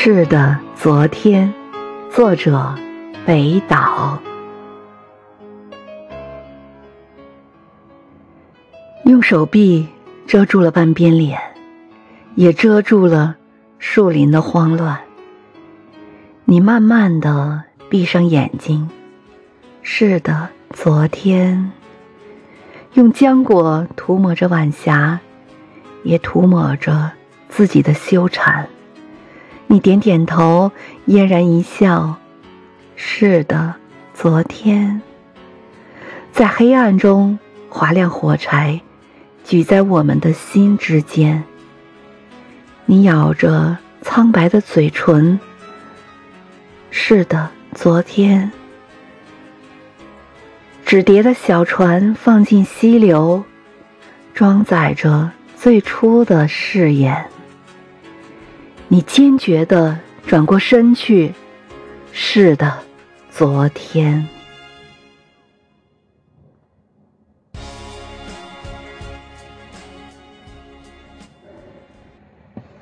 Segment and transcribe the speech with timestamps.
[0.00, 1.52] 是的，昨天，
[2.08, 2.72] 作者
[3.26, 4.16] 北岛。
[9.06, 9.88] 用手臂
[10.24, 11.40] 遮住了半边脸，
[12.36, 13.34] 也遮住了
[13.80, 15.00] 树林的慌乱。
[16.44, 18.88] 你慢慢的闭上眼睛。
[19.82, 21.72] 是的，昨天。
[22.92, 25.18] 用浆果涂抹着晚霞，
[26.04, 27.10] 也涂抹着
[27.48, 28.64] 自己的羞惭。
[29.70, 30.72] 你点点头，
[31.04, 32.16] 嫣然一笑。
[32.96, 33.74] 是的，
[34.14, 35.02] 昨天，
[36.32, 38.80] 在黑暗中划亮火柴，
[39.44, 41.44] 举在我们的心之间。
[42.86, 45.38] 你咬着苍白的嘴唇。
[46.90, 48.50] 是的，昨天，
[50.86, 53.44] 纸叠的小船放进溪流，
[54.32, 57.26] 装载着最初的誓言。
[58.88, 61.34] 你坚决地转过身去。
[62.12, 62.78] 是的，
[63.30, 64.26] 昨天。